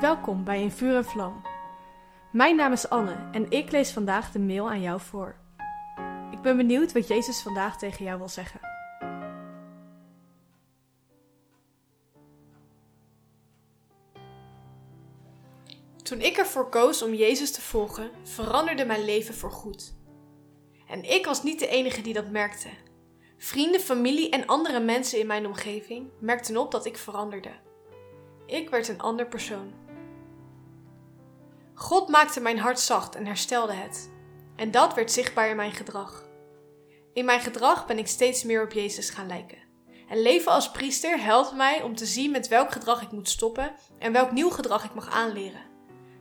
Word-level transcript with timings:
Welkom 0.00 0.44
bij 0.44 0.62
In 0.62 0.70
Vuur 0.70 0.96
en 0.96 1.04
Vlam. 1.04 1.42
Mijn 2.32 2.56
naam 2.56 2.72
is 2.72 2.88
Anne 2.88 3.28
en 3.32 3.50
ik 3.50 3.70
lees 3.70 3.90
vandaag 3.90 4.32
de 4.32 4.38
mail 4.38 4.70
aan 4.70 4.80
jou 4.80 5.00
voor. 5.00 5.36
Ik 6.30 6.40
ben 6.40 6.56
benieuwd 6.56 6.92
wat 6.92 7.08
Jezus 7.08 7.42
vandaag 7.42 7.78
tegen 7.78 8.04
jou 8.04 8.18
wil 8.18 8.28
zeggen. 8.28 8.60
Toen 16.02 16.20
ik 16.20 16.36
ervoor 16.36 16.68
koos 16.68 17.02
om 17.02 17.14
Jezus 17.14 17.52
te 17.52 17.60
volgen, 17.60 18.10
veranderde 18.22 18.84
mijn 18.84 19.04
leven 19.04 19.34
voorgoed. 19.34 19.94
En 20.88 21.10
ik 21.10 21.24
was 21.24 21.42
niet 21.42 21.58
de 21.58 21.68
enige 21.68 22.00
die 22.00 22.14
dat 22.14 22.30
merkte. 22.30 22.68
Vrienden, 23.36 23.80
familie 23.80 24.30
en 24.30 24.46
andere 24.46 24.80
mensen 24.80 25.18
in 25.18 25.26
mijn 25.26 25.46
omgeving 25.46 26.10
merkten 26.20 26.56
op 26.56 26.70
dat 26.70 26.86
ik 26.86 26.96
veranderde. 26.96 27.50
Ik 28.46 28.70
werd 28.70 28.88
een 28.88 29.00
ander 29.00 29.26
persoon. 29.26 29.83
God 31.74 32.08
maakte 32.08 32.40
mijn 32.40 32.58
hart 32.58 32.80
zacht 32.80 33.14
en 33.14 33.26
herstelde 33.26 33.72
het. 33.72 34.10
En 34.56 34.70
dat 34.70 34.94
werd 34.94 35.12
zichtbaar 35.12 35.48
in 35.48 35.56
mijn 35.56 35.72
gedrag. 35.72 36.24
In 37.12 37.24
mijn 37.24 37.40
gedrag 37.40 37.86
ben 37.86 37.98
ik 37.98 38.06
steeds 38.06 38.44
meer 38.44 38.62
op 38.64 38.72
Jezus 38.72 39.10
gaan 39.10 39.26
lijken. 39.26 39.58
En 40.08 40.22
leven 40.22 40.52
als 40.52 40.70
priester 40.70 41.22
helpt 41.22 41.54
mij 41.54 41.82
om 41.82 41.94
te 41.94 42.06
zien 42.06 42.30
met 42.30 42.48
welk 42.48 42.72
gedrag 42.72 43.02
ik 43.02 43.10
moet 43.10 43.28
stoppen 43.28 43.74
en 43.98 44.12
welk 44.12 44.32
nieuw 44.32 44.50
gedrag 44.50 44.84
ik 44.84 44.94
mag 44.94 45.10
aanleren. 45.10 45.60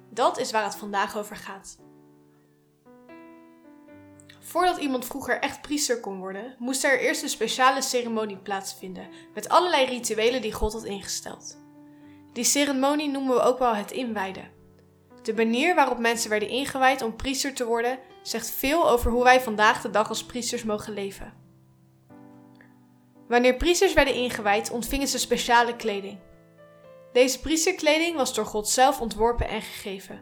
Dat 0.09 0.38
is 0.38 0.52
waar 0.52 0.63
het 0.63 0.76
vandaag 0.76 1.17
over 1.17 1.35
gaat. 1.35 1.77
Voordat 4.40 4.77
iemand 4.77 5.05
vroeger 5.05 5.40
echt 5.40 5.62
priester 5.62 5.99
kon 5.99 6.20
worden, 6.20 6.55
moest 6.59 6.84
er 6.84 6.99
eerst 6.99 7.23
een 7.23 7.29
speciale 7.29 7.81
ceremonie 7.81 8.38
plaatsvinden 8.38 9.09
met 9.34 9.49
allerlei 9.49 9.85
rituelen 9.85 10.41
die 10.41 10.54
God 10.54 10.73
had 10.73 10.84
ingesteld. 10.84 11.57
Die 12.34 12.43
ceremonie 12.43 13.09
noemen 13.09 13.35
we 13.35 13.41
ook 13.41 13.59
wel 13.59 13.76
het 13.76 13.91
inwijden. 13.91 14.52
De 15.23 15.34
manier 15.34 15.76
waarop 15.76 15.98
mensen 15.98 16.30
werden 16.30 16.50
ingewijd 16.50 17.02
om 17.02 17.16
priester 17.16 17.54
te 17.54 17.66
worden, 17.66 17.99
zegt 18.21 18.52
veel 18.52 18.90
over 18.90 19.12
hoe 19.12 19.24
wij 19.24 19.41
vandaag 19.41 19.82
de 19.82 19.90
dag 19.90 20.10
als 20.10 20.26
priesters 20.26 20.63
mogen 20.63 20.93
leven. 20.93 21.34
Wanneer 23.27 23.55
priesters 23.55 23.93
werden 23.93 24.13
ingewijd, 24.13 24.71
ontvingen 24.71 25.07
ze 25.07 25.20
speciale 25.20 25.76
kleding. 25.76 26.20
Deze 27.13 27.40
priesterkleding 27.40 28.15
was 28.15 28.34
door 28.34 28.46
God 28.46 28.70
zelf 28.70 29.02
ontworpen 29.02 29.48
en 29.48 29.62
gegeven. 29.62 30.21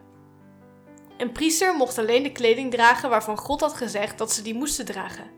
Een 1.16 1.32
priester 1.32 1.76
mocht 1.76 1.98
alleen 1.98 2.22
de 2.22 2.32
kleding 2.32 2.70
dragen 2.70 3.10
waarvan 3.10 3.38
God 3.38 3.60
had 3.60 3.72
gezegd 3.72 4.18
dat 4.18 4.32
ze 4.32 4.42
die 4.42 4.54
moesten 4.54 4.84
dragen. 4.84 5.30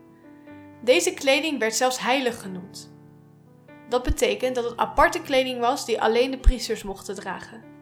Deze 0.83 1.13
kleding 1.13 1.59
werd 1.59 1.75
zelfs 1.75 1.99
heilig 1.99 2.41
genoemd. 2.41 2.93
Dat 3.89 4.03
betekent 4.03 4.55
dat 4.55 4.63
het 4.63 4.77
aparte 4.77 5.21
kleding 5.21 5.59
was 5.59 5.85
die 5.85 6.01
alleen 6.01 6.31
de 6.31 6.39
priesters 6.39 6.83
mochten 6.83 7.15
dragen. 7.15 7.74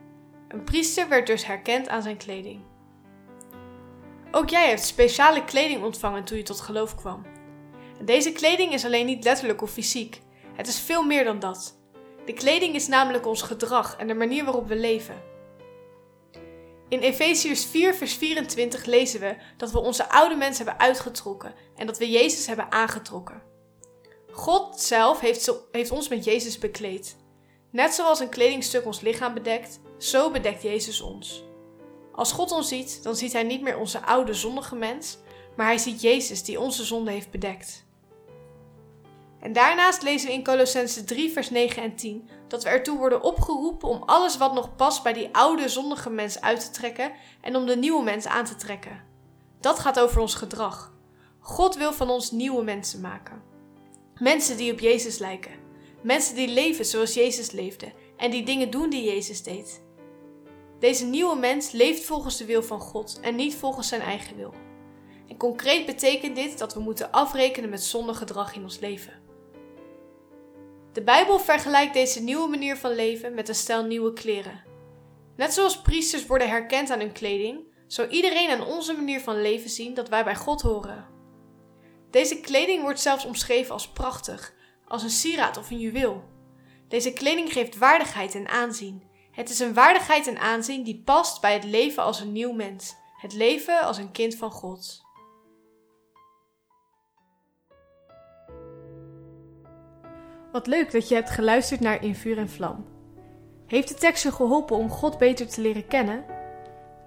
Een 0.53 0.63
priester 0.63 1.07
werd 1.09 1.27
dus 1.27 1.45
herkend 1.45 1.89
aan 1.89 2.01
zijn 2.01 2.17
kleding. 2.17 2.61
Ook 4.31 4.49
jij 4.49 4.67
hebt 4.69 4.83
speciale 4.83 5.43
kleding 5.43 5.83
ontvangen 5.83 6.23
toen 6.23 6.37
je 6.37 6.43
tot 6.43 6.59
geloof 6.59 6.95
kwam. 6.95 7.25
Deze 8.05 8.31
kleding 8.31 8.73
is 8.73 8.85
alleen 8.85 9.05
niet 9.05 9.23
letterlijk 9.23 9.61
of 9.61 9.71
fysiek. 9.71 10.21
Het 10.55 10.67
is 10.67 10.79
veel 10.79 11.03
meer 11.03 11.23
dan 11.23 11.39
dat. 11.39 11.77
De 12.25 12.33
kleding 12.33 12.75
is 12.75 12.87
namelijk 12.87 13.27
ons 13.27 13.41
gedrag 13.41 13.97
en 13.97 14.07
de 14.07 14.13
manier 14.13 14.43
waarop 14.43 14.67
we 14.67 14.75
leven. 14.75 15.21
In 16.89 16.99
Efeziërs 16.99 17.65
4, 17.65 17.93
vers 17.93 18.13
24 18.13 18.85
lezen 18.85 19.19
we 19.19 19.35
dat 19.57 19.71
we 19.71 19.79
onze 19.79 20.09
oude 20.09 20.35
mens 20.35 20.57
hebben 20.57 20.79
uitgetrokken 20.79 21.53
en 21.75 21.85
dat 21.85 21.97
we 21.97 22.11
Jezus 22.11 22.47
hebben 22.47 22.71
aangetrokken. 22.71 23.41
God 24.31 24.79
zelf 24.79 25.19
heeft, 25.19 25.53
heeft 25.71 25.91
ons 25.91 26.07
met 26.07 26.23
Jezus 26.23 26.57
bekleed. 26.57 27.17
Net 27.71 27.93
zoals 27.93 28.19
een 28.19 28.29
kledingstuk 28.29 28.85
ons 28.85 29.01
lichaam 29.01 29.33
bedekt, 29.33 29.79
zo 30.09 30.31
bedekt 30.31 30.61
Jezus 30.61 31.01
ons. 31.01 31.43
Als 32.11 32.31
God 32.31 32.51
ons 32.51 32.67
ziet, 32.67 33.03
dan 33.03 33.15
ziet 33.15 33.33
Hij 33.33 33.43
niet 33.43 33.61
meer 33.61 33.77
onze 33.77 34.01
oude 34.05 34.33
zondige 34.33 34.75
mens, 34.75 35.17
maar 35.55 35.65
Hij 35.65 35.77
ziet 35.77 36.01
Jezus 36.01 36.43
die 36.43 36.59
onze 36.59 36.83
zonde 36.83 37.11
heeft 37.11 37.31
bedekt. 37.31 37.85
En 39.39 39.53
daarnaast 39.53 40.01
lezen 40.01 40.27
we 40.27 40.33
in 40.33 40.43
Colossense 40.43 41.03
3, 41.03 41.31
vers 41.31 41.49
9 41.49 41.83
en 41.83 41.95
10 41.95 42.29
dat 42.47 42.63
we 42.63 42.69
ertoe 42.69 42.97
worden 42.97 43.23
opgeroepen 43.23 43.89
om 43.89 44.03
alles 44.05 44.37
wat 44.37 44.53
nog 44.53 44.75
past 44.75 45.03
bij 45.03 45.13
die 45.13 45.29
oude 45.31 45.69
zondige 45.69 46.09
mens 46.09 46.41
uit 46.41 46.59
te 46.59 46.69
trekken 46.69 47.11
en 47.41 47.55
om 47.55 47.65
de 47.65 47.75
nieuwe 47.75 48.03
mens 48.03 48.25
aan 48.25 48.45
te 48.45 48.55
trekken. 48.55 49.03
Dat 49.59 49.79
gaat 49.79 49.99
over 49.99 50.21
ons 50.21 50.35
gedrag. 50.35 50.93
God 51.39 51.75
wil 51.75 51.93
van 51.93 52.09
ons 52.09 52.31
nieuwe 52.31 52.63
mensen 52.63 53.01
maken. 53.01 53.41
Mensen 54.19 54.57
die 54.57 54.71
op 54.71 54.79
Jezus 54.79 55.17
lijken. 55.17 55.51
Mensen 56.01 56.35
die 56.35 56.47
leven 56.47 56.85
zoals 56.85 57.13
Jezus 57.13 57.51
leefde 57.51 57.91
en 58.17 58.31
die 58.31 58.45
dingen 58.45 58.69
doen 58.69 58.89
die 58.89 59.03
Jezus 59.03 59.43
deed. 59.43 59.81
Deze 60.83 61.05
nieuwe 61.05 61.35
mens 61.35 61.71
leeft 61.71 62.03
volgens 62.03 62.37
de 62.37 62.45
wil 62.45 62.63
van 62.63 62.79
God 62.79 63.19
en 63.21 63.35
niet 63.35 63.55
volgens 63.55 63.87
zijn 63.87 64.01
eigen 64.01 64.35
wil. 64.35 64.53
En 65.27 65.37
concreet 65.37 65.85
betekent 65.85 66.35
dit 66.35 66.57
dat 66.57 66.73
we 66.73 66.79
moeten 66.79 67.11
afrekenen 67.11 67.69
met 67.69 67.83
zondig 67.83 68.17
gedrag 68.17 68.55
in 68.55 68.63
ons 68.63 68.79
leven. 68.79 69.21
De 70.93 71.03
Bijbel 71.03 71.39
vergelijkt 71.39 71.93
deze 71.93 72.21
nieuwe 72.21 72.47
manier 72.47 72.77
van 72.77 72.95
leven 72.95 73.33
met 73.33 73.49
een 73.49 73.55
stel 73.55 73.85
nieuwe 73.85 74.13
kleren. 74.13 74.63
Net 75.35 75.53
zoals 75.53 75.81
priesters 75.81 76.25
worden 76.25 76.49
herkend 76.49 76.89
aan 76.89 76.99
hun 76.99 77.11
kleding, 77.11 77.59
zou 77.87 78.07
iedereen 78.07 78.49
aan 78.49 78.65
onze 78.65 78.93
manier 78.93 79.19
van 79.19 79.41
leven 79.41 79.69
zien 79.69 79.93
dat 79.93 80.09
wij 80.09 80.23
bij 80.23 80.35
God 80.35 80.61
horen. 80.61 81.07
Deze 82.09 82.39
kleding 82.39 82.81
wordt 82.81 82.99
zelfs 82.99 83.25
omschreven 83.25 83.73
als 83.73 83.89
prachtig, 83.89 84.53
als 84.87 85.03
een 85.03 85.09
sieraad 85.09 85.57
of 85.57 85.71
een 85.71 85.79
juweel. 85.79 86.23
Deze 86.87 87.13
kleding 87.13 87.53
geeft 87.53 87.77
waardigheid 87.77 88.35
en 88.35 88.47
aanzien. 88.47 89.11
Het 89.33 89.49
is 89.49 89.59
een 89.59 89.73
waardigheid 89.73 90.27
en 90.27 90.37
aanzien 90.37 90.83
die 90.83 91.01
past 91.05 91.41
bij 91.41 91.53
het 91.53 91.63
leven 91.63 92.03
als 92.03 92.19
een 92.19 92.31
nieuw 92.31 92.51
mens, 92.51 92.95
het 93.17 93.33
leven 93.33 93.81
als 93.81 93.97
een 93.97 94.11
kind 94.11 94.35
van 94.35 94.51
God. 94.51 95.01
Wat 100.51 100.67
leuk 100.67 100.91
dat 100.91 101.07
je 101.07 101.15
hebt 101.15 101.29
geluisterd 101.29 101.79
naar 101.79 102.03
In 102.03 102.15
Vuur 102.15 102.37
en 102.37 102.49
Vlam. 102.49 102.85
Heeft 103.67 103.87
de 103.87 103.95
tekst 103.95 104.23
je 104.23 104.31
geholpen 104.31 104.77
om 104.77 104.89
God 104.89 105.17
beter 105.17 105.47
te 105.47 105.61
leren 105.61 105.87
kennen? 105.87 106.25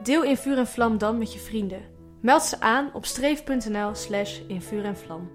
Deel 0.02 0.22
In 0.22 0.36
Vuur 0.36 0.58
en 0.58 0.66
Vlam 0.66 0.98
dan 0.98 1.18
met 1.18 1.32
je 1.32 1.38
vrienden. 1.38 1.94
Meld 2.26 2.42
ze 2.42 2.60
aan 2.60 2.90
op 2.92 3.04
streef.nl 3.04 3.94
slash 3.94 4.40
in 4.48 4.62
vuur 4.62 4.84
en 4.84 4.96
vlam. 4.96 5.30